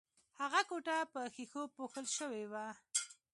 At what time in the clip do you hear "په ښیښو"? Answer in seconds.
1.13-1.63